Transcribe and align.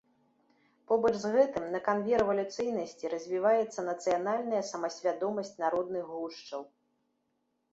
Побач 0.91 1.11
з 1.23 1.29
гэтым, 1.35 1.67
на 1.75 1.81
канве 1.87 2.15
рэвалюцыйнасці, 2.21 3.11
развіваецца 3.13 3.79
нацыянальная 3.91 4.63
самасвядомасць 4.71 5.55
народных 5.63 6.03
гушчаў. 6.17 6.61